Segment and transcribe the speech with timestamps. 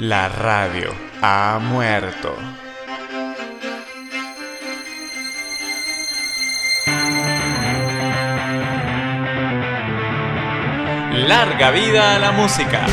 [0.00, 2.36] La radio ha muerto.
[11.26, 12.86] Larga vida a la música.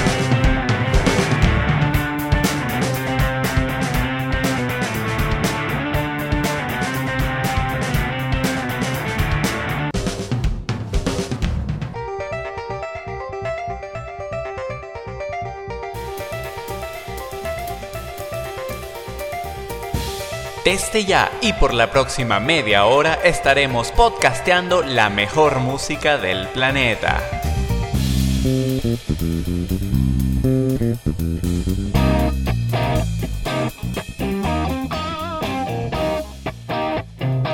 [20.66, 27.22] Desde ya y por la próxima media hora estaremos podcasteando la mejor música del planeta.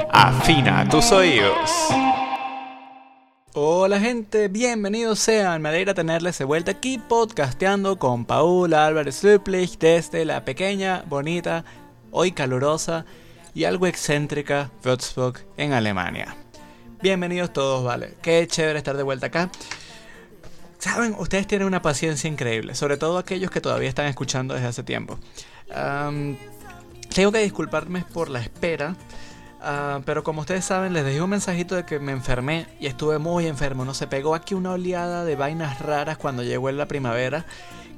[0.10, 1.70] Afina tus oídos.
[3.54, 9.78] Hola gente, bienvenidos sean, me alegra tenerles de vuelta aquí podcasteando con Paula Álvarez Luplich
[9.78, 11.66] desde la pequeña, bonita
[12.12, 13.06] hoy calurosa
[13.54, 16.36] y algo excéntrica Würzburg en Alemania.
[17.02, 18.16] Bienvenidos todos, vale.
[18.22, 19.50] Qué chévere estar de vuelta acá.
[20.78, 24.84] Saben, ustedes tienen una paciencia increíble, sobre todo aquellos que todavía están escuchando desde hace
[24.84, 25.20] tiempo.
[27.14, 28.96] tengo que disculparme por la espera,
[29.62, 33.20] ah, pero como ustedes saben, les dejé un mensajito de que me enfermé y estuve
[33.20, 33.86] muy enfermo.
[33.86, 37.46] No se pegó aquí una oleada de vainas raras cuando llegó la primavera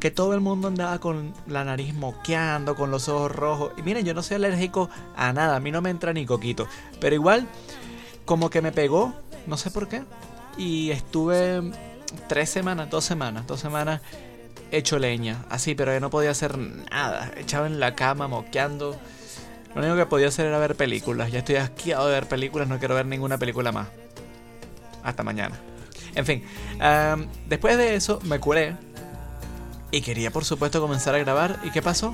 [0.04, 3.72] que todo el mundo andaba con la nariz moqueando, con los ojos rojos.
[3.78, 6.68] Y miren, yo no soy alérgico a nada, a mí no me entra ni coquito.
[7.00, 7.48] Pero igual,
[8.26, 9.14] como que me pegó,
[9.48, 10.04] no sé por qué.
[10.58, 11.72] Y estuve
[12.28, 14.02] tres semanas, dos semanas, dos semanas
[14.72, 15.46] hecho leña.
[15.50, 17.32] Así, pero yo no podía hacer nada.
[17.38, 19.00] Echaba en la cama, moqueando.
[19.74, 21.32] Lo único que podía hacer era ver películas.
[21.32, 23.88] Ya estoy asqueado de ver películas, no quiero ver ninguna película más.
[25.02, 25.58] Hasta mañana.
[26.14, 26.44] En fin,
[27.48, 28.76] después de eso me curé
[29.94, 31.60] y quería por supuesto comenzar a grabar.
[31.64, 32.14] ¿Y qué pasó?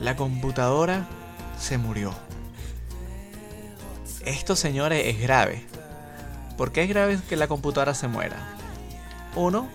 [0.00, 1.08] La computadora
[1.58, 2.14] se murió.
[4.24, 5.66] Esto, señores, es grave.
[6.56, 8.36] ¿Por qué es grave que la computadora se muera?
[9.34, 9.68] Uno,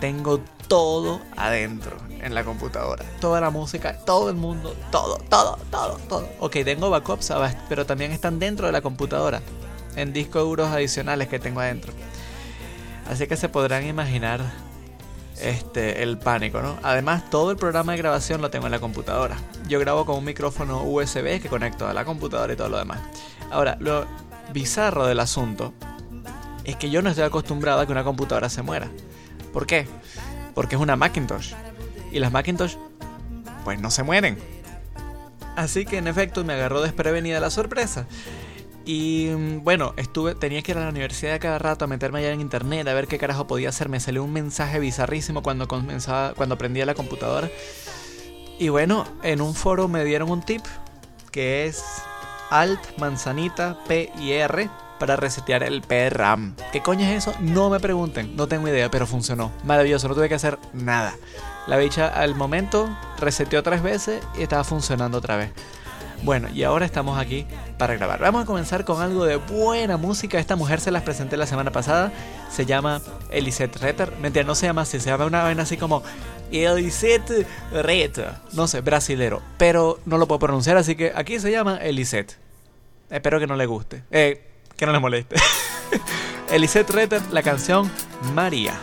[0.00, 0.38] tengo
[0.68, 3.04] todo adentro en la computadora.
[3.20, 6.28] Toda la música, todo el mundo, todo, todo, todo, todo.
[6.38, 7.32] Ok, tengo backups,
[7.68, 9.42] pero también están dentro de la computadora.
[9.96, 11.92] En discos duros adicionales que tengo adentro.
[13.10, 14.67] Así que se podrán imaginar
[15.40, 16.78] este, el pánico, ¿no?
[16.82, 19.36] Además, todo el programa de grabación lo tengo en la computadora.
[19.68, 23.00] Yo grabo con un micrófono USB que conecto a la computadora y todo lo demás.
[23.50, 24.06] Ahora, lo
[24.52, 25.72] bizarro del asunto
[26.64, 28.88] es que yo no estoy acostumbrado a que una computadora se muera.
[29.52, 29.86] ¿Por qué?
[30.54, 31.54] Porque es una Macintosh.
[32.12, 32.76] Y las Macintosh,
[33.64, 34.38] pues no se mueren.
[35.56, 38.06] Así que en efecto me agarró desprevenida la sorpresa.
[38.88, 42.20] Y mm, bueno, estuve, tenía que ir a la universidad de cada rato a meterme
[42.20, 43.90] allá en internet a ver qué carajo podía hacer.
[43.90, 47.50] Me salió un mensaje bizarrísimo cuando comenzaba, cuando prendía la computadora.
[48.58, 50.62] Y bueno, en un foro me dieron un tip
[51.30, 51.84] que es
[52.48, 56.56] Alt, manzanita, P y R para resetear el PRAM.
[56.72, 57.34] ¿Qué coño es eso?
[57.40, 59.52] No me pregunten, no tengo idea, pero funcionó.
[59.64, 61.14] Maravilloso, no tuve que hacer nada.
[61.66, 62.88] La bicha al momento
[63.18, 65.52] reseteó tres veces y estaba funcionando otra vez.
[66.22, 67.46] Bueno, y ahora estamos aquí
[67.78, 68.20] para grabar.
[68.20, 70.38] Vamos a comenzar con algo de buena música.
[70.38, 72.12] Esta mujer se las presenté la semana pasada.
[72.50, 74.12] Se llama Elisette Retter.
[74.20, 74.98] Mentira, no se llama así.
[75.00, 76.02] Se llama una vaina así como
[76.50, 78.32] Elisette Retter.
[78.52, 79.42] No sé, brasilero.
[79.58, 82.36] Pero no lo puedo pronunciar, así que aquí se llama Elisette.
[83.10, 84.02] Espero que no le guste.
[84.10, 84.44] Eh,
[84.76, 85.36] que no le moleste.
[86.50, 87.90] Elisette Retter, la canción
[88.34, 88.78] María.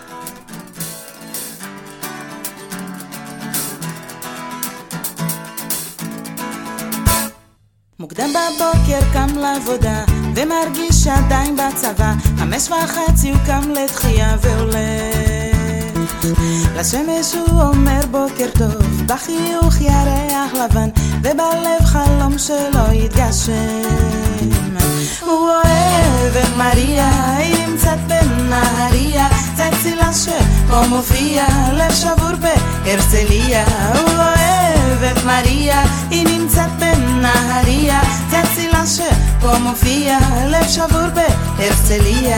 [8.17, 10.03] מוקדם בבוקר קם לעבודה,
[10.35, 14.75] ומרגיש שעדיין בצבא, חמש וחצי הוא קם לתחייה והולך.
[16.75, 20.89] לשמש הוא אומר בוקר טוב, בחיוך ירח לבן,
[21.21, 23.81] ובלב חלום שלא יתגשם.
[25.21, 32.35] הוא אוהב את מריה, היא נמצאת בנהריה, זה צילה שפה מופיע, לב שבור
[32.85, 33.65] בהרצליה.
[33.93, 42.37] הוא אוהב את מריה, היא נמצאת בנהריה, זה צילה שפה מופיע, לב שבור בהרצליה.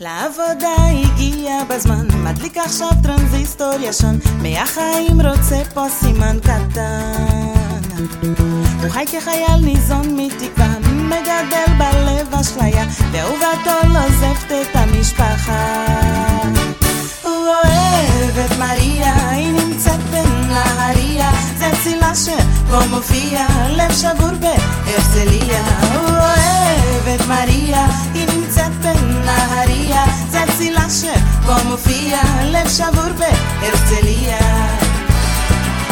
[0.00, 7.80] לעבודה הגיע בזמן, מדליק עכשיו טרנזיסטור ישן, מהחיים רוצה פה סימן קטן.
[8.82, 15.79] הוא חי כחייל ניזון מתקווה, מגדל בלב אשליה, ואהובתו לא עוזבת את המשפחה.
[22.70, 23.46] Como fia
[23.76, 24.54] lepsa gurbe
[24.96, 25.62] erzelia
[25.98, 26.30] O
[27.06, 27.82] evet Maria
[28.14, 31.12] inzetben naharia Zetzilashe
[31.46, 32.22] como fia
[32.52, 33.30] lepsa gurbe
[33.68, 34.38] erzelia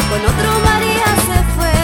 [0.09, 1.77] Con otro María se fue,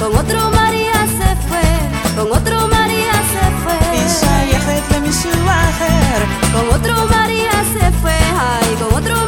[0.00, 1.68] con otro María se fue,
[2.16, 3.78] con otro María se fue.
[4.04, 5.28] Isa yahet le misu
[5.62, 6.22] aher
[6.54, 8.18] Con otro María se fue,
[8.50, 9.27] ay, con otro María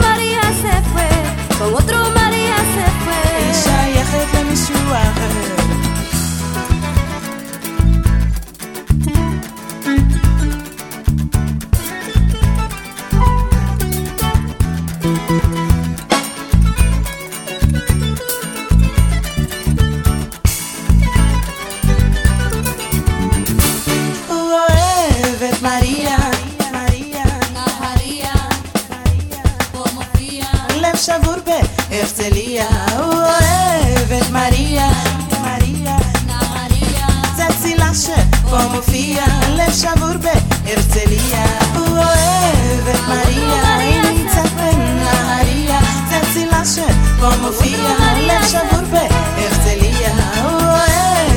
[40.71, 41.45] Ertzeria
[41.75, 47.95] Ede Maria Eintzapen naharia Zertzi lasen Pomofia
[48.29, 49.03] Lepsa burbe
[49.47, 50.13] Ertzeria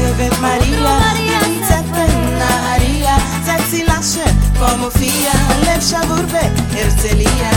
[0.05, 0.93] Ede Maria
[1.41, 5.33] Eintzapen naharia Zertzi lasen Pomofia
[5.65, 6.43] Lepsa burbe
[6.77, 7.51] Ertzelia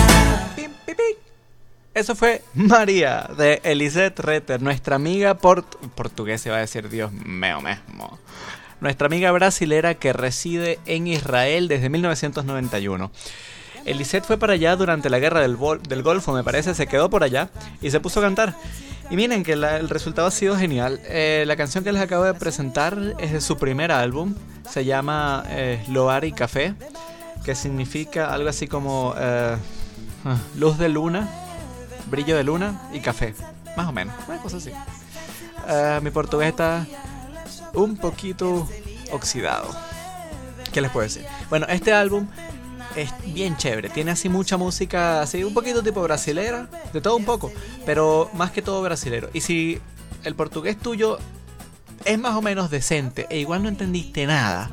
[1.92, 7.62] Eso fue María de Elisette Retter, nuestra amiga port portuguesa, va a decir Dios mío
[7.62, 8.18] mismo.
[8.86, 13.10] Nuestra amiga brasilera que reside en Israel desde 1991.
[13.84, 17.50] Elisette fue para allá durante la guerra del, Golfo, me parece, se quedó por allá
[17.82, 18.54] y se puso a cantar.
[19.10, 21.00] Y miren que el resultado ha sido genial.
[21.06, 24.36] Eh, la canción que les acabo de presentar es de su primer álbum,
[24.70, 26.74] se llama eh, Loar y Café,
[27.44, 29.56] que significa algo así como eh,
[30.26, 31.28] ah, luz de luna,
[32.08, 33.34] brillo de luna y café.
[33.76, 34.70] Más o menos, una cosa así.
[35.66, 36.86] Ah, mi portugués está
[37.74, 38.68] un poquito
[39.12, 39.74] oxidado.
[40.72, 41.24] ¿Qué les puedo decir?
[41.48, 42.26] Bueno, este álbum
[42.96, 43.88] es bien chévere.
[43.88, 47.52] Tiene así mucha música, así un poquito tipo brasilera, de todo un poco,
[47.84, 49.30] pero más que todo brasilero.
[49.32, 49.80] Y si
[50.24, 51.18] el portugués tuyo
[52.04, 54.70] es más o menos decente e igual no entendiste nada,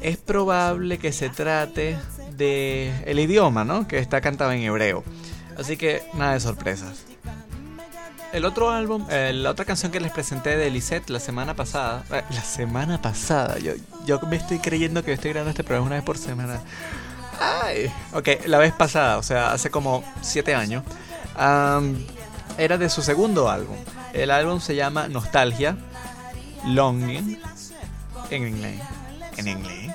[0.00, 1.96] es probable que se trate
[2.36, 3.86] de el idioma, ¿no?
[3.86, 5.04] Que está cantado en hebreo.
[5.56, 7.04] Así que nada de sorpresas.
[8.32, 12.02] El otro álbum, eh, la otra canción que les presenté de Lisette la semana pasada.
[12.10, 13.58] eh, la semana pasada.
[13.58, 13.72] Yo,
[14.06, 16.60] yo me estoy creyendo que estoy grabando este programa una vez por semana.
[17.38, 17.92] Ay.
[18.14, 20.82] Ok, la vez pasada, o sea, hace como 7 años.
[21.36, 21.96] am,
[22.56, 23.76] era de su segundo álbum.
[24.14, 25.76] El álbum se llama Nostalgia.
[26.66, 27.38] Longing.
[28.30, 28.80] En inglés.
[29.36, 29.92] En inglés.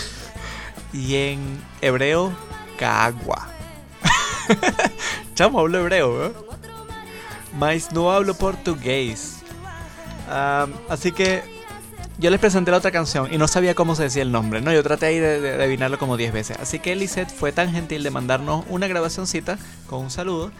[0.94, 2.32] y en hebreo,
[2.78, 3.48] Kaagua.
[5.34, 6.32] Chamo, hablo hebreo, ¿eh?
[7.58, 9.38] Mas no hablo portugués.
[10.30, 11.42] Am, así que
[12.18, 14.72] yo les presenté la otra canción y no sabía cómo se decía el nombre, ¿no?
[14.72, 16.58] Yo traté ahí de, de adivinarlo como 10 veces.
[16.60, 19.58] Así que Lisette fue tan gentil de mandarnos una grabacioncita
[19.88, 20.52] con un saludo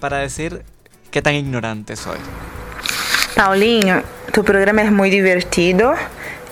[0.00, 0.64] para decir
[1.10, 2.18] qué tan ignorante soy.
[3.34, 4.02] Paulinho,
[4.32, 5.94] tu programa es muy divertido,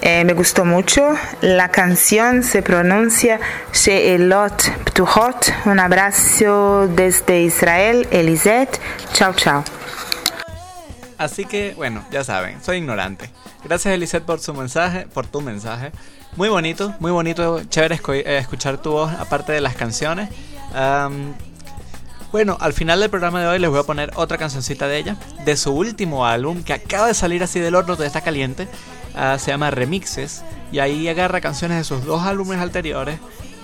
[0.00, 1.14] eh, me gustó mucho.
[1.40, 3.40] La canción se pronuncia
[3.72, 5.52] Sheelot Ptuhot.
[5.66, 8.80] Un abrazo desde Israel, Elisette.
[9.12, 9.64] Chao, chao.
[11.18, 13.30] Así que, bueno, ya saben, soy ignorante.
[13.64, 15.92] Gracias, Elisette, por su mensaje, por tu mensaje.
[16.36, 20.28] Muy bonito, muy bonito, chévere eh, escuchar tu voz, aparte de las canciones.
[22.34, 25.16] Bueno, al final del programa de hoy les voy a poner otra cancioncita de ella,
[25.44, 28.66] de su último álbum, que acaba de salir así del horno, todavía está caliente.
[29.14, 33.20] Ah, se llama Remixes, y ahí agarra canciones de sus dos álbumes anteriores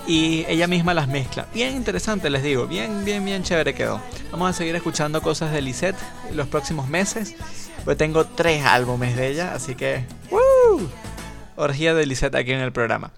[0.07, 1.49] y ella misma las mezcla.
[1.53, 4.01] Bien interesante, les digo, bien, bien, bien chévere quedó.
[4.31, 5.99] Vamos a seguir escuchando cosas de Lisette
[6.33, 7.35] los próximos meses.
[7.85, 10.05] Pues tengo tres álbumes de ella, así que.
[10.31, 10.89] ¡Woo!
[11.57, 13.11] Orgía de Lisette aquí en el programa.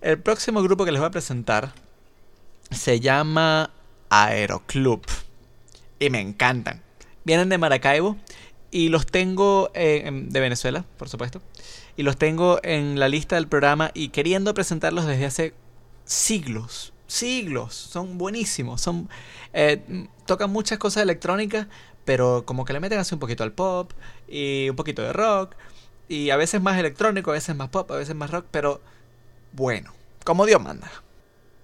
[0.00, 1.72] El próximo grupo que les voy a presentar
[2.70, 3.70] se llama
[4.10, 5.02] Aeroclub.
[5.98, 6.82] Y me encantan.
[7.24, 8.16] Vienen de Maracaibo
[8.70, 11.40] y los tengo eh, en- de Venezuela, por supuesto.
[11.96, 15.54] Y los tengo en la lista del programa y queriendo presentarlos desde hace
[16.04, 16.92] siglos.
[17.06, 17.74] Siglos.
[17.74, 18.80] Son buenísimos.
[18.82, 19.08] Son.
[19.52, 21.66] eh, tocan muchas cosas electrónicas.
[22.04, 23.92] Pero como que le meten así un poquito al pop.
[24.28, 25.54] Y un poquito de rock.
[26.08, 28.46] Y a veces más electrónico, a veces más pop, a veces más rock.
[28.50, 28.80] Pero
[29.52, 29.92] bueno.
[30.24, 30.90] Como Dios manda.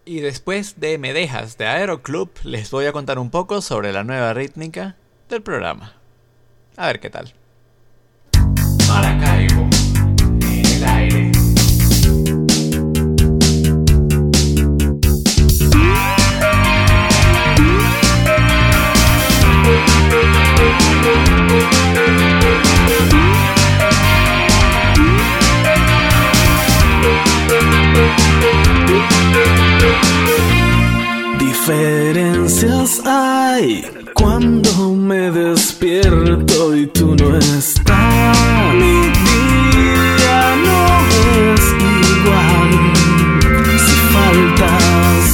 [0.05, 4.03] Y después de Me Dejas de Aeroclub, les voy a contar un poco sobre la
[4.03, 4.97] nueva rítmica
[5.29, 5.95] del programa.
[6.77, 7.33] A ver qué tal.
[10.41, 11.22] En el aire.
[31.65, 38.75] diferencias hay cuando me despierto y tú no estás?
[38.75, 39.11] Mi
[39.77, 40.85] día no
[41.53, 41.65] es
[42.19, 42.71] igual
[43.79, 45.25] si faltas.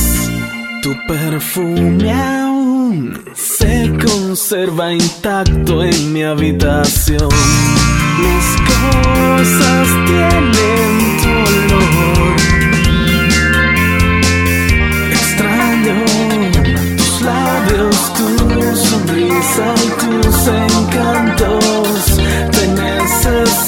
[0.82, 7.28] Tu perfume aún se conserva intacto en mi habitación.
[8.20, 10.92] Mis cosas tienen
[11.23, 11.28] tu
[11.75, 12.58] olor.
[19.65, 22.17] tus encantos,
[22.53, 23.68] te necesito.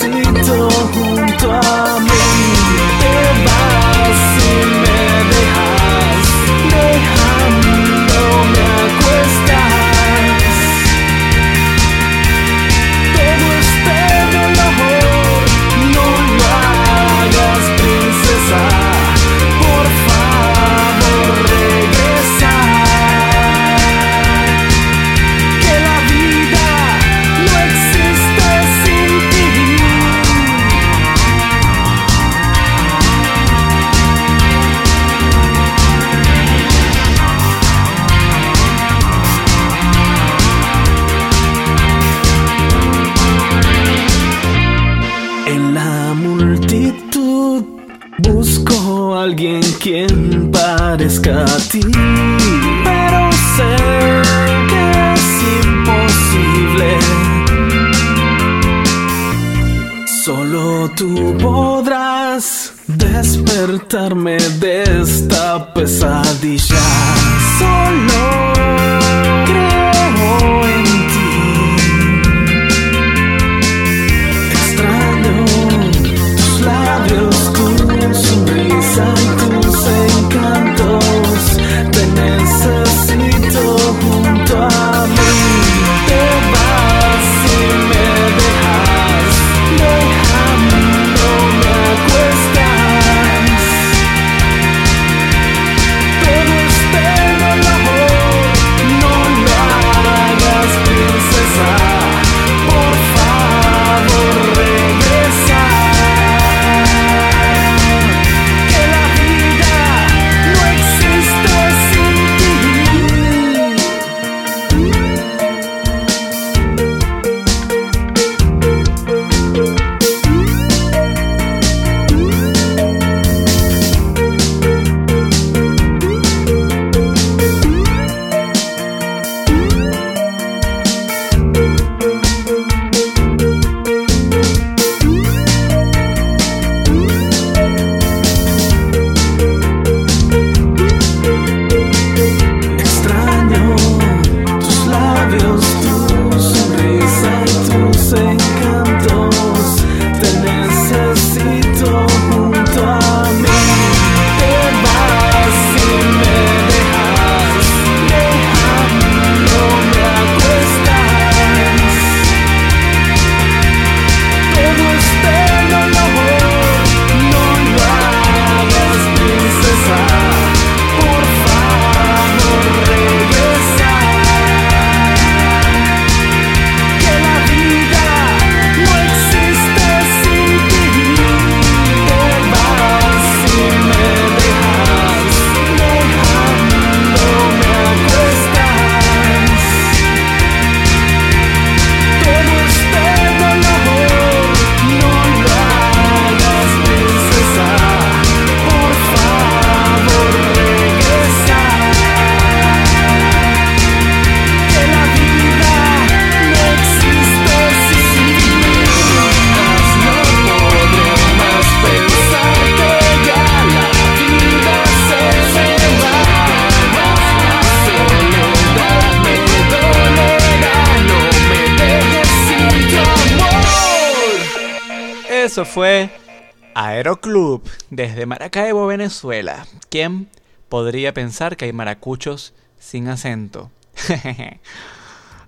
[227.90, 229.66] desde Maracaibo, Venezuela.
[229.88, 230.28] ¿Quién
[230.68, 233.72] podría pensar que hay maracuchos sin acento?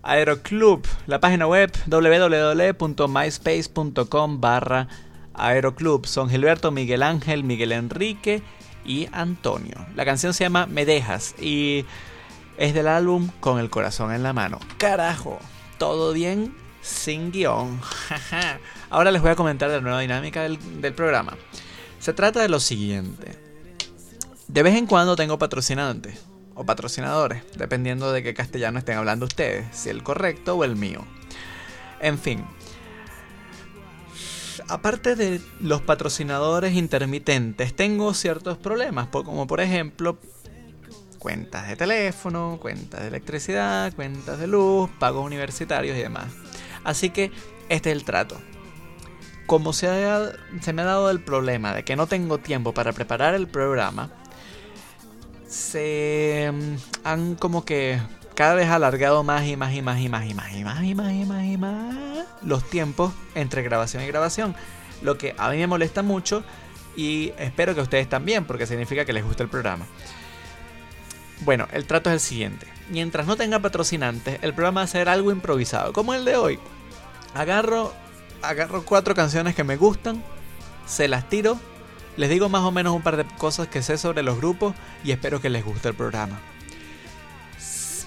[0.03, 4.89] Aeroclub, la página web www.myspace.com barra
[5.35, 6.07] Aeroclub.
[6.07, 8.43] Son Gilberto, Miguel Ángel, Miguel Enrique
[8.85, 9.87] y Antonio.
[9.95, 11.87] La canción se llama Me Dejas y
[12.59, 14.59] es del álbum Con el Corazón en la Mano.
[14.79, 15.39] Carajo,
[15.79, 17.81] todo bien sin guion.
[18.91, 21.37] Ahora les voy a comentar la nueva dinámica del programa.
[22.03, 23.39] Se trata de lo siguiente.
[24.49, 26.19] De vez en cuando tengo patrocinantes
[26.57, 31.05] o patrocinadores, dependiendo de qué castellano estén hablando ustedes, si el correcto o el mío.
[32.01, 32.45] En fin.
[34.67, 40.19] Aparte de los patrocinadores intermitentes, tengo ciertos problemas, como por ejemplo
[41.21, 46.33] cuentas de teléfono, cuentas de electricidad, cuentas de luz, pagos universitarios y demás.
[46.83, 47.31] Así que
[47.69, 48.41] este es el trato.
[49.53, 49.87] Como se,
[50.73, 54.09] me ha dado el problema de que no tengo tiempo para preparar el programa,
[55.47, 58.01] se mm, han como que
[58.35, 60.95] cada vez alargado más y más y más y más y más y más y
[60.95, 64.55] más y más y más los tiempos entre grabación y grabación.
[65.03, 66.43] Lo que a mí me molesta mucho
[66.97, 69.85] y espero que ustedes también, porque significa que les gusta el programa.
[71.41, 72.67] Bueno, el trato es el siguiente.
[72.89, 76.59] Mientras no tenga patrocinantes, el programa va a ser algo improvisado, como el de hoy.
[77.35, 77.93] Agarro,
[78.43, 80.23] agarro cuatro canciones que me gustan,
[80.87, 81.59] se las tiro,
[82.17, 85.13] les digo más o menos un par de cosas que sé sobre los grupos y
[85.13, 86.39] espero que les guste el programa.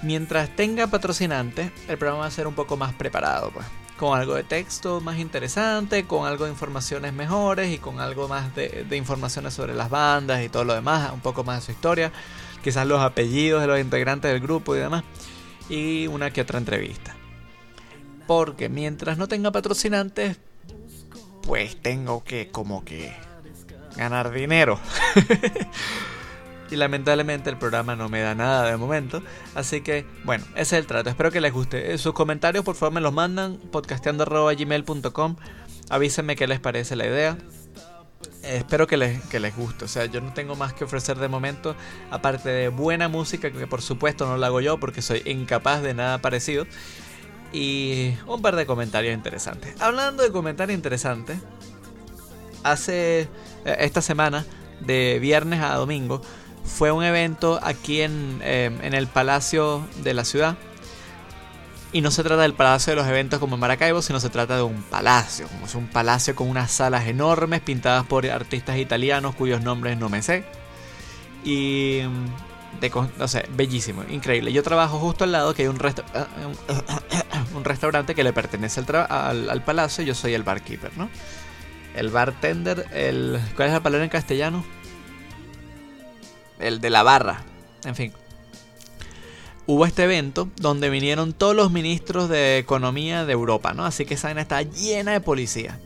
[0.04, 3.66] Mientras tenga patrocinantes, el programa va a ser un poco más preparado, pues.
[3.98, 8.54] Con algo de texto más interesante, con algo de informaciones mejores y con algo más
[8.54, 11.72] de, de informaciones sobre las bandas y todo lo demás, un poco más de su
[11.72, 12.12] historia,
[12.62, 15.06] quizás los apellidos de los integrantes del grupo y demás,
[15.70, 17.15] y una que otra entrevista.
[18.28, 20.38] Porque mientras no tenga patrocinantes,
[21.44, 23.14] pues tengo que como que
[23.96, 24.80] ganar dinero.
[26.72, 29.22] y lamentablemente el programa no me da nada de momento.
[29.54, 31.10] Así que, bueno, ese es el trato.
[31.10, 31.94] Espero que les guste.
[31.94, 35.36] Eh, Sus comentarios, por favor, me los mandan podcasteando.gmail.com.
[35.90, 37.38] Avísenme qué les parece la idea.
[38.44, 39.86] Eh, espero que les, que les guste.
[39.86, 41.76] O sea, yo no tengo más que ofrecer de momento.
[42.12, 45.94] Aparte de buena música, que por supuesto no la hago yo porque soy incapaz de
[45.94, 46.66] nada parecido.
[47.52, 49.80] Y un par de comentarios interesantes.
[49.82, 51.38] Hablando de comentarios interesantes,
[52.64, 53.22] hace
[53.66, 54.46] eh, esta semana,
[54.82, 56.22] de viernes a domingo,
[56.66, 60.58] fue un evento aquí en, eh, en el Palacio de la ciudad.
[61.94, 64.58] Y no se trata del Palacio de los Eventos como en Maracaibo, sino se trata
[64.58, 65.48] de un palacio.
[65.64, 70.22] Es un palacio con unas salas enormes pintadas por artistas italianos cuyos nombres no me
[70.22, 70.44] sé.
[71.46, 72.02] Y.
[73.18, 74.52] no sé, bellísimo, increíble.
[74.54, 76.06] Yo trabajo justo al lado que hay un, resta-
[77.56, 81.10] un restaurante que le pertenece al, al, al palacio yo soy el barkeeper, ¿no?
[81.96, 83.40] El bartender, el.
[83.56, 84.66] ¿Cuál es la palabra en castellano?
[86.60, 87.44] El de la barra.
[87.86, 88.14] En fin.
[89.68, 93.86] Hubo este evento donde vinieron todos los ministros de economía de Europa, ¿no?
[93.86, 95.80] Así que esa vaina está llena de policía.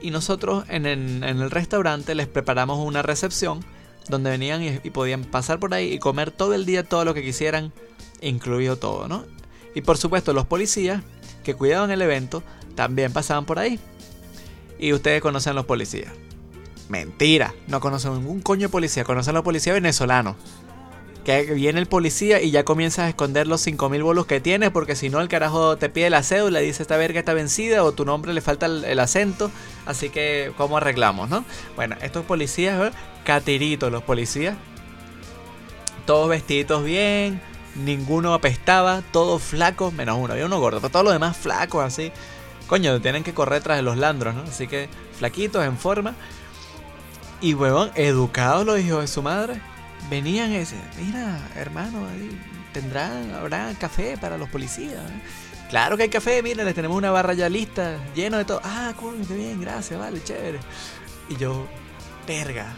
[0.00, 3.64] Y nosotros en el restaurante les preparamos una recepción
[4.08, 7.22] donde venían y, podían pasar por ahí y comer todo el día todo lo que
[7.22, 7.72] quisieran,
[8.20, 9.24] incluido todo, ¿no?
[9.74, 11.02] Y por supuesto los policías
[11.44, 12.42] que cuidaban el evento
[12.74, 13.78] también pasaban por ahí.
[14.78, 16.12] Y ustedes conocen a los policías.
[16.88, 20.36] Mentira, no conocen ningún coño de policía, conocen a los policías venezolanos.
[21.26, 24.94] Que viene el policía y ya comienzas a esconder los 5000 bolos que tienes, porque
[24.94, 28.04] si no, el carajo te pide la cédula, dice esta verga está vencida o tu
[28.04, 29.50] nombre le falta el, el acento.
[29.86, 31.44] Así que, ¿cómo arreglamos, no?
[31.74, 32.92] Bueno, estos policías, ¿ver?
[33.24, 34.56] catiritos los policías.
[36.06, 37.40] Todos vestiditos bien,
[37.74, 42.12] ninguno apestaba, todos flacos, menos uno, había uno gordo, pero todos los demás flacos así.
[42.68, 44.42] Coño, tienen que correr tras de los landros, ¿no?
[44.42, 46.14] Así que flaquitos, en forma.
[47.40, 49.60] Y huevón, educados los hijos de su madre.
[50.10, 50.64] Venían y
[51.02, 52.06] mira, hermano,
[52.72, 54.94] tendrán, habrá café para los policías.
[54.94, 55.20] ¿eh?".
[55.68, 58.60] Claro que hay café, mira, les tenemos una barra ya lista, lleno de todo.
[58.62, 60.60] Ah, coño, qué bien, gracias, vale, chévere.
[61.28, 61.66] Y yo,
[62.26, 62.72] verga.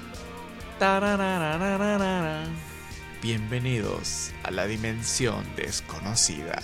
[3.21, 6.59] Bienvenidos a la dimensión desconocida.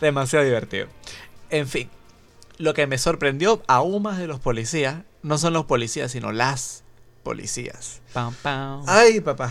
[0.00, 0.88] Demasiado divertido.
[1.50, 1.90] En fin,
[2.60, 6.84] lo que me sorprendió aún más de los policías no son los policías, sino las
[7.22, 8.00] policías.
[8.12, 9.50] Pam, pam, Ay, papá.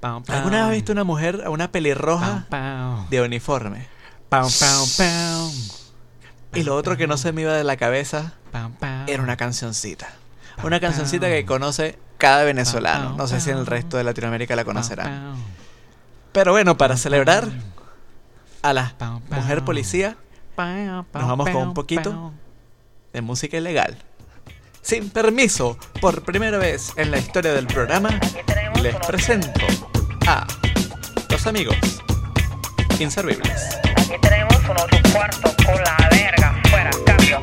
[0.00, 2.46] pam, ¿Alguna vez has visto una mujer, a una pelirroja
[3.10, 3.86] de uniforme?
[6.52, 8.34] Y lo otro que no se me iba de la cabeza
[9.06, 10.08] era una cancioncita.
[10.64, 13.14] Una cancioncita que conoce cada venezolano.
[13.16, 15.36] No sé si en el resto de Latinoamérica la conocerán.
[16.32, 17.48] Pero bueno, para celebrar
[18.62, 18.94] a la
[19.30, 20.16] mujer policía
[20.56, 22.32] Nos vamos con un poquito.
[23.12, 23.96] de música ilegal.
[24.82, 28.20] Sin permiso, por primera vez en la historia del programa,
[28.82, 29.50] les presento
[30.26, 30.46] a
[31.28, 31.76] los amigos
[33.00, 33.78] inservibles.
[33.96, 37.42] Aquí tenemos un otro cuarto con la verga fuera, cambio.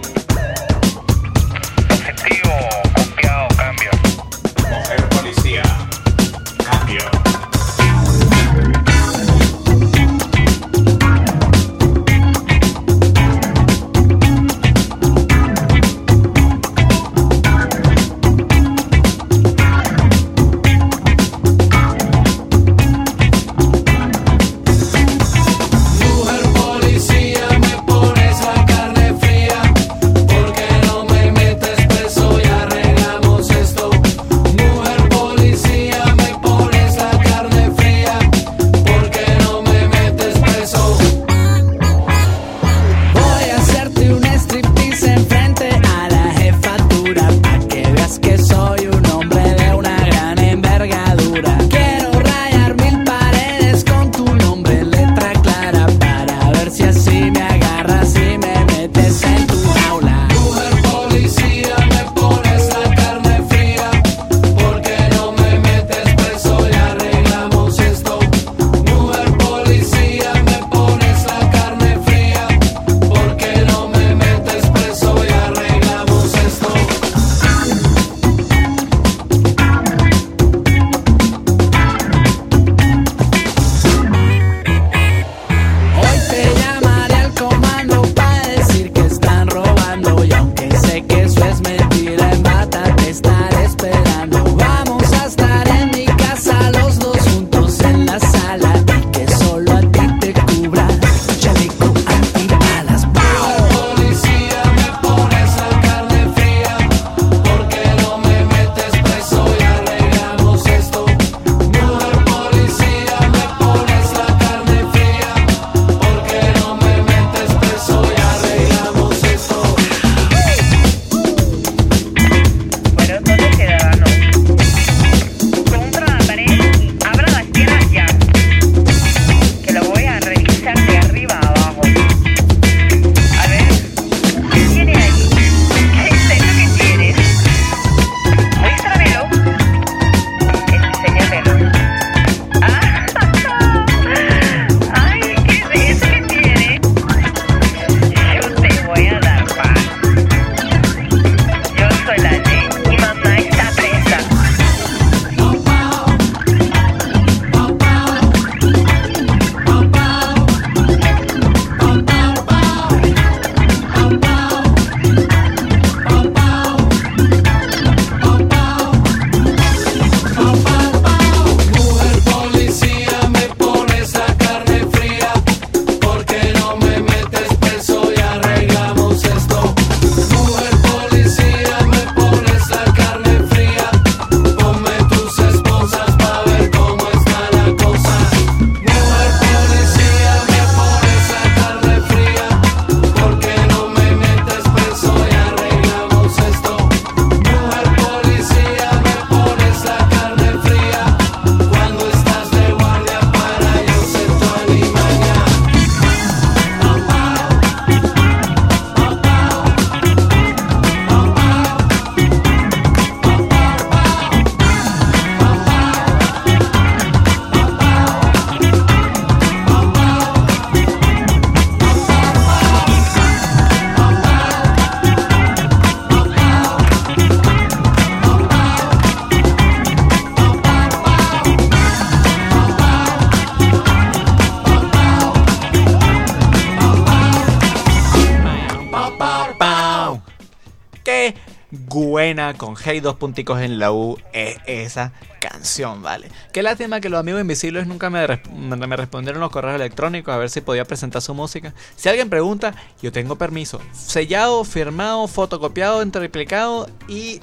[242.73, 246.29] Con Hey dos punticos en la U es esa canción, ¿vale?
[246.51, 250.49] Qué lástima que los amigos invisibles nunca me, me respondieron los correos electrónicos a ver
[250.49, 251.73] si podía presentar su música.
[251.95, 253.79] Si alguien pregunta, yo tengo permiso.
[253.91, 257.41] Sellado, firmado, fotocopiado, entreplicado y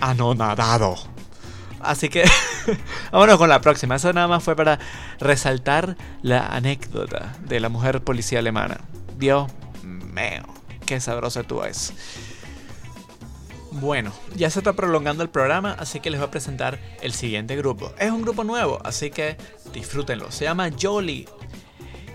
[0.00, 0.96] anonadado.
[1.80, 2.24] Así que
[3.12, 3.96] vámonos con la próxima.
[3.96, 4.78] Eso nada más fue para
[5.18, 8.80] resaltar la anécdota de la mujer policía alemana.
[9.18, 9.50] Dios
[9.82, 10.42] mío,
[10.86, 11.92] qué sabroso tú es.
[13.72, 17.56] Bueno, ya se está prolongando el programa, así que les voy a presentar el siguiente
[17.56, 17.92] grupo.
[17.98, 19.36] Es un grupo nuevo, así que
[19.72, 20.30] disfrútenlo.
[20.30, 21.26] Se llama Jolly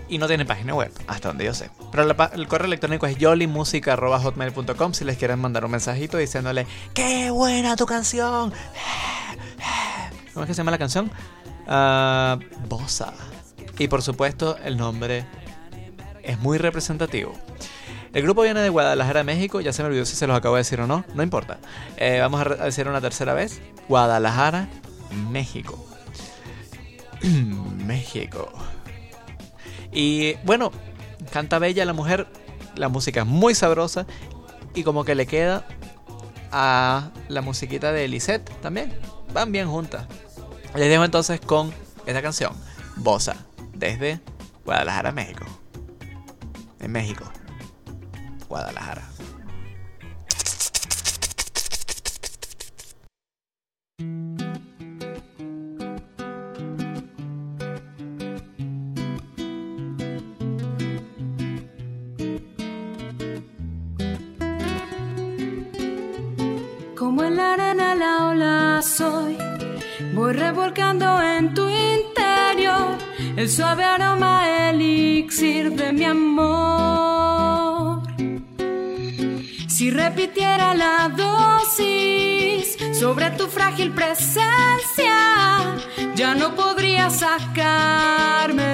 [0.08, 1.70] y no tiene página web, hasta donde yo sé.
[1.90, 7.74] Pero el correo electrónico es jollymusica.hotmail.com si les quieren mandar un mensajito diciéndole ¡Qué buena
[7.74, 8.52] tu canción!
[10.32, 11.10] ¿Cómo es que se llama la canción?
[11.66, 13.12] Ah, Bossa.
[13.78, 15.26] Y por supuesto, el nombre
[16.22, 17.34] es muy representativo.
[18.18, 19.60] El grupo viene de Guadalajara, México.
[19.60, 21.04] Ya se me olvidó si se los acabo de decir o no.
[21.14, 21.58] No importa.
[21.96, 23.60] Eh, vamos a decir una tercera vez.
[23.88, 24.68] Guadalajara,
[25.30, 25.86] México.
[27.22, 28.50] México.
[29.92, 30.72] Y bueno,
[31.30, 32.26] canta bella la mujer.
[32.74, 34.04] La música es muy sabrosa.
[34.74, 35.64] Y como que le queda
[36.50, 38.98] a la musiquita de Lisette también.
[39.32, 40.08] Van bien juntas.
[40.74, 41.72] Les dejo entonces con
[42.04, 42.52] esta canción.
[42.96, 43.36] Bosa.
[43.74, 44.18] Desde
[44.64, 45.46] Guadalajara, México.
[46.80, 47.30] En México.
[48.48, 49.02] Guadalajara.
[66.96, 69.36] Como en la arena la ola soy,
[70.14, 72.96] voy revolcando en tu interior
[73.36, 77.17] el suave aroma elixir de mi amor.
[79.98, 85.18] Repitiera la dosis sobre tu frágil presencia,
[86.14, 88.67] ya no podría sacarme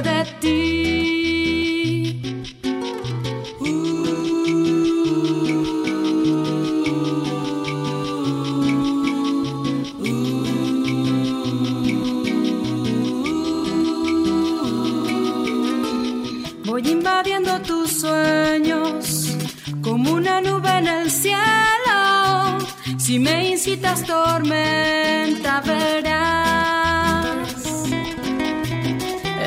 [23.95, 27.55] me incitas tormenta verás.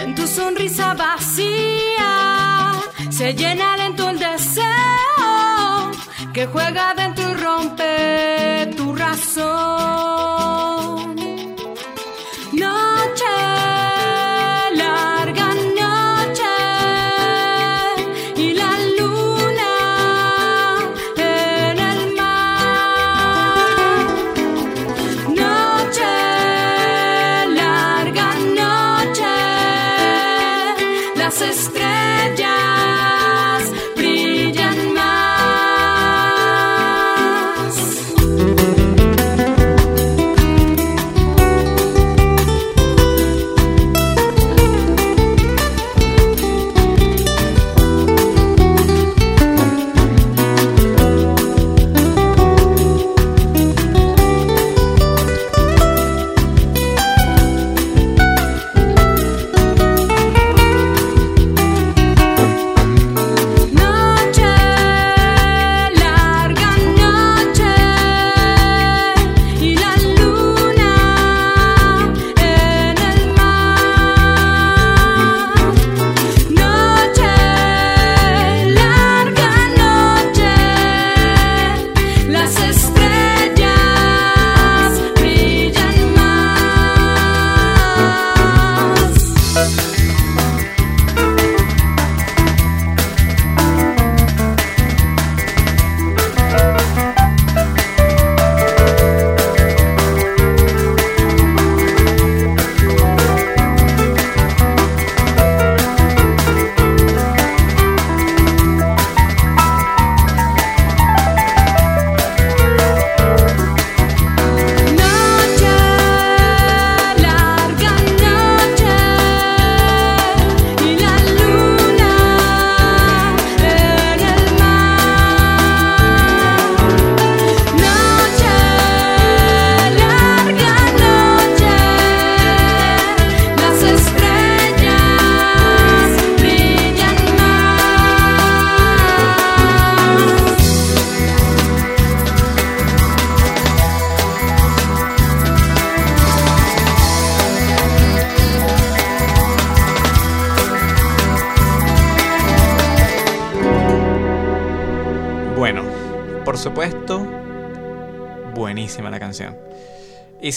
[0.01, 2.12] En tu sonrisa vacía
[3.10, 5.91] se llena lento el deseo
[6.33, 6.93] que juega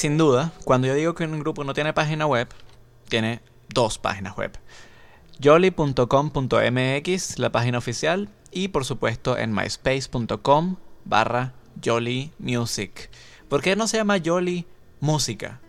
[0.00, 2.48] sin duda, cuando yo digo que un grupo no tiene página web,
[3.10, 4.58] tiene dos páginas web.
[5.44, 11.52] jolly.com.mx, la página oficial, y por supuesto en myspace.com barra
[11.84, 13.10] Jolly Music.
[13.50, 14.66] ¿Por qué no se llama Jolly
[15.00, 15.60] Música?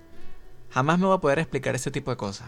[0.70, 2.48] Jamás me voy a poder explicar ese tipo de cosas.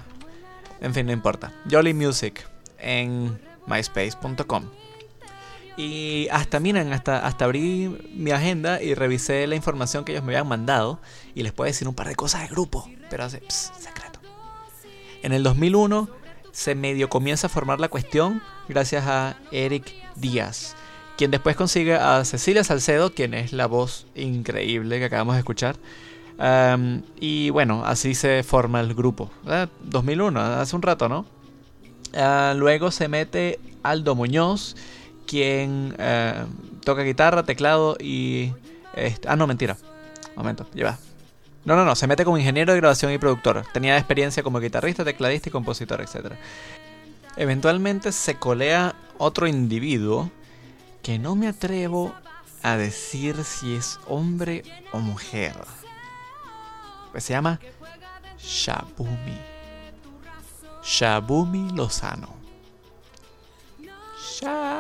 [0.80, 1.52] En fin, no importa.
[1.70, 4.83] Jolly Music en myspace.com.
[5.76, 10.34] Y hasta, miren, hasta, hasta abrí mi agenda y revisé la información que ellos me
[10.34, 11.00] habían mandado.
[11.34, 14.20] Y les puedo decir un par de cosas de grupo, pero hace pss, secreto.
[15.24, 16.10] En el 2001
[16.52, 20.76] se medio comienza a formar la cuestión gracias a Eric Díaz,
[21.18, 25.76] quien después consigue a Cecilia Salcedo, quien es la voz increíble que acabamos de escuchar.
[27.20, 29.32] Y bueno, así se forma el grupo.
[29.44, 29.70] ¿verdad?
[29.84, 31.26] 2001, hace un rato, ¿no?
[32.16, 34.76] Ah, luego se mete Aldo Muñoz,
[35.28, 36.46] quien eh,
[36.84, 38.54] toca guitarra, teclado y...
[38.96, 39.78] este- ah, no, mentira.
[40.36, 40.98] Momento, lleva.
[41.66, 43.66] No, no, no, se mete como ingeniero de grabación y productor.
[43.74, 46.34] Tenía experiencia como guitarrista, tecladista y compositor, etc.
[47.38, 50.30] Eventualmente se colea otro individuo
[51.02, 52.14] que no me atrevo
[52.64, 55.54] a decir si es hombre o mujer.
[57.12, 57.60] Pues se llama
[58.40, 59.38] Shabumi.
[60.84, 62.30] Shabumi Lozano.
[64.20, 64.73] Shabumi.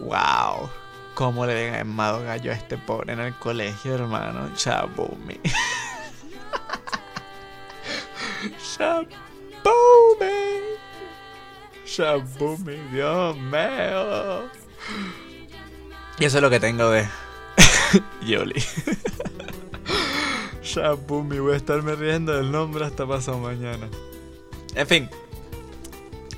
[0.00, 0.68] Wow.
[1.14, 4.50] ¿Cómo le ven llamado gallo a este pobre en el colegio, hermano?
[4.56, 5.38] Shabumi.
[8.58, 9.12] Shabumi.
[11.86, 14.50] Shabumi, Dios mío.
[16.18, 17.08] Y eso es lo que tengo de
[18.26, 18.60] Yoli.
[20.62, 23.88] Shabumi, voy a estarme riendo del nombre hasta pasado mañana.
[24.74, 25.10] En fin,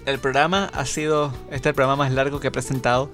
[0.07, 1.33] el programa ha sido.
[1.47, 3.11] Este es el programa más largo que he presentado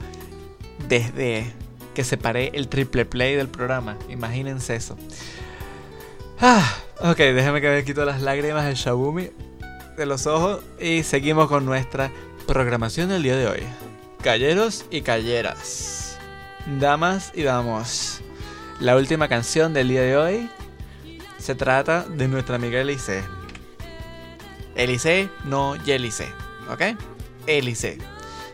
[0.89, 1.53] desde
[1.95, 3.97] que separé el triple play del programa.
[4.09, 4.97] Imagínense eso.
[6.41, 9.31] Ah, ok, déjame que me quito las lágrimas del Shabumi
[9.97, 12.11] de los ojos y seguimos con nuestra
[12.47, 13.61] programación del día de hoy.
[14.23, 16.17] Calleros y calleras,
[16.79, 18.23] damas y damos.
[18.81, 20.51] La última canción del día de hoy
[21.39, 23.23] se trata de nuestra amiga Elise.
[24.81, 26.33] Elise, no Yelice,
[26.71, 26.99] ¿ok?
[27.47, 27.99] Elise.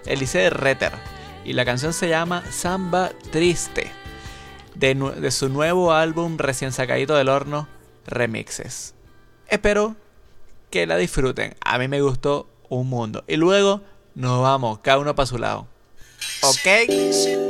[0.06, 0.90] Elise Retter.
[1.44, 3.92] Y la canción se llama Samba Triste.
[4.74, 7.68] De, de su nuevo álbum recién sacadito del horno,
[8.08, 8.94] Remixes.
[9.46, 9.94] Espero
[10.68, 11.54] que la disfruten.
[11.60, 13.22] A mí me gustó un mundo.
[13.28, 13.82] Y luego
[14.16, 15.68] nos vamos, cada uno para su lado.
[16.42, 17.45] ¿Ok?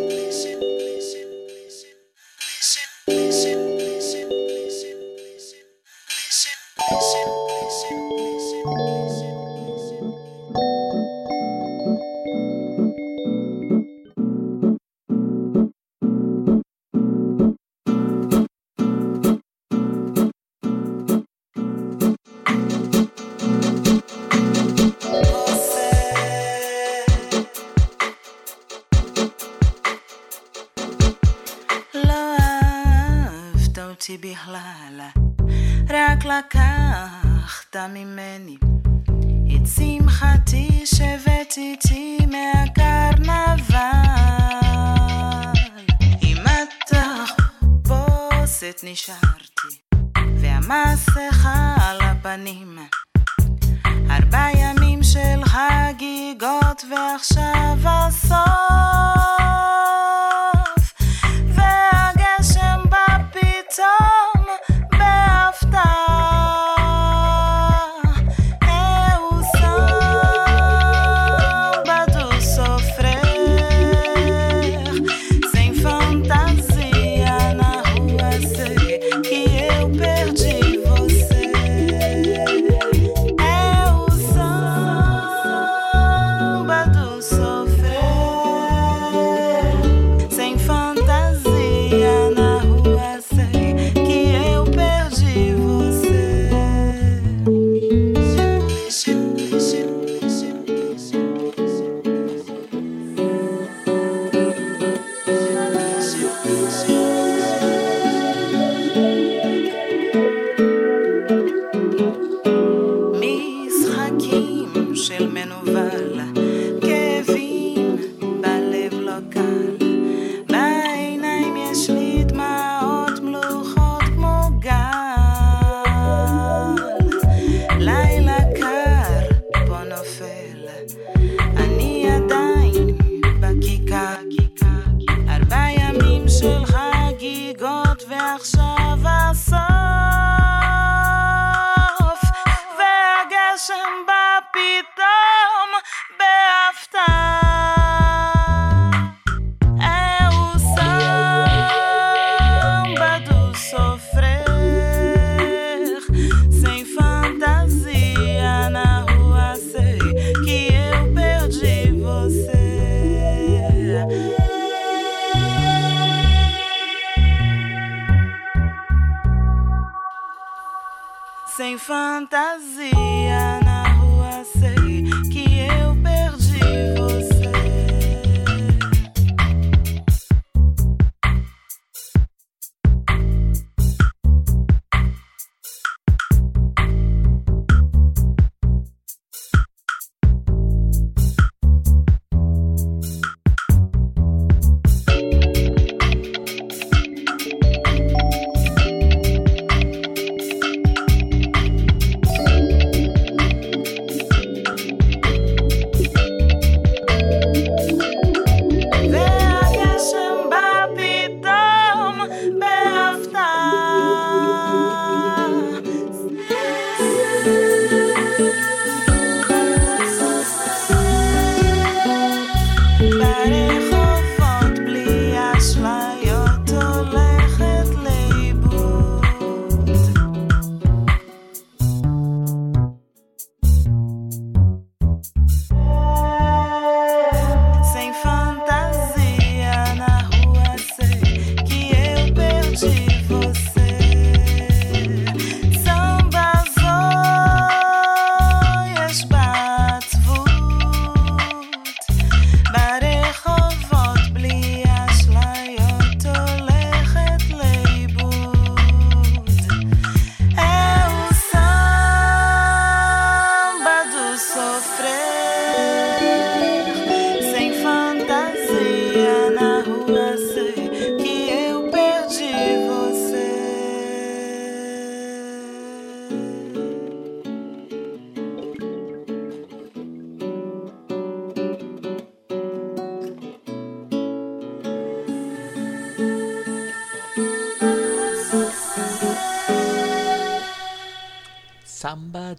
[56.77, 58.56] porte vers Saint-Vincent.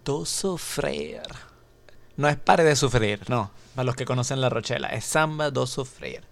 [0.07, 1.21] Do sofrer.
[2.15, 3.51] No es pare de sufrir, no.
[3.75, 6.23] Para los que conocen la Rochela, es Samba do sofrer.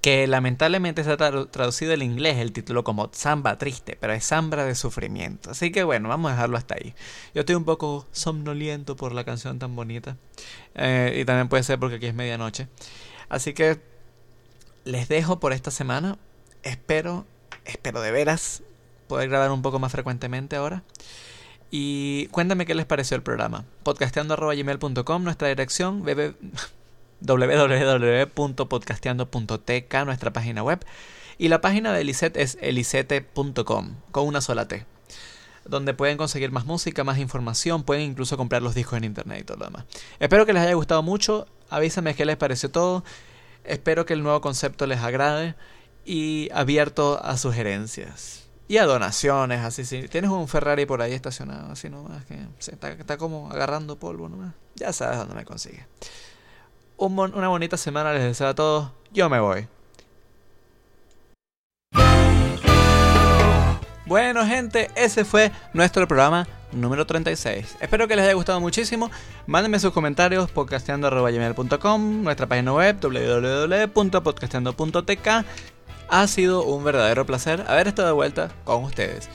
[0.00, 4.64] Que lamentablemente está tra- traducido al inglés el título como Samba triste, pero es Samba
[4.64, 5.50] de sufrimiento.
[5.50, 6.94] Así que bueno, vamos a dejarlo hasta ahí.
[7.34, 10.16] Yo estoy un poco somnoliento por la canción tan bonita.
[10.76, 12.68] Eh, y también puede ser porque aquí es medianoche.
[13.28, 13.80] Así que
[14.84, 16.16] les dejo por esta semana.
[16.62, 17.26] Espero,
[17.64, 18.62] espero de veras
[19.08, 20.84] poder grabar un poco más frecuentemente ahora.
[21.70, 23.64] Y cuéntame qué les pareció el programa.
[23.84, 26.34] Podcasteando.gmail.com, nuestra dirección, www-
[27.20, 30.84] www.podcasteando.tk, nuestra página web.
[31.38, 34.84] Y la página de Elisette es elisete.com, con una sola T.
[35.64, 39.44] Donde pueden conseguir más música, más información, pueden incluso comprar los discos en internet y
[39.44, 39.84] todo lo demás.
[40.18, 41.46] Espero que les haya gustado mucho.
[41.68, 43.04] Avísame qué les pareció todo.
[43.64, 45.54] Espero que el nuevo concepto les agrade.
[46.04, 48.48] Y abierto a sugerencias.
[48.70, 52.70] Y a donaciones, así si tienes un Ferrari por ahí estacionado, así nomás, que se
[52.70, 54.54] está, está como agarrando polvo nomás.
[54.76, 55.84] Ya sabes dónde me consigue.
[56.96, 58.92] Un bon- una bonita semana les deseo a todos.
[59.12, 59.66] Yo me voy.
[64.06, 67.76] Bueno, gente, ese fue nuestro programa número 36.
[67.80, 69.10] Espero que les haya gustado muchísimo.
[69.48, 75.28] Mándenme sus comentarios podcasteando.gmail.com, nuestra página web www.podcasteando.tk.
[76.10, 79.28] Ha sido un verdadero placer haber estado de vuelta con ustedes.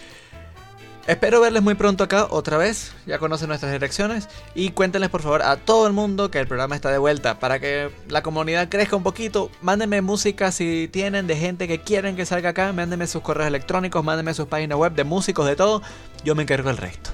[1.08, 2.92] Espero verles muy pronto acá otra vez.
[3.06, 4.28] Ya conocen nuestras direcciones.
[4.56, 7.40] Y cuéntenles por favor a todo el mundo que el programa está de vuelta.
[7.40, 9.52] Para que la comunidad crezca un poquito.
[9.62, 12.74] Mándenme música si tienen de gente que quieren que salga acá.
[12.74, 14.04] Mándenme sus correos electrónicos.
[14.04, 15.84] Mándenme sus páginas web de músicos, de todo.
[16.24, 17.12] Yo me encargo del resto.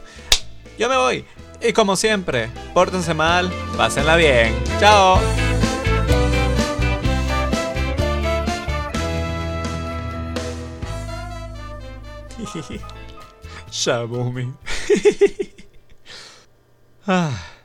[0.80, 1.26] Yo me voy.
[1.62, 3.51] Y como siempre, pórtense mal.
[3.76, 4.55] Pásenla bien.
[4.80, 5.20] Chao.
[13.72, 14.54] Shabumi.
[17.08, 17.61] ah.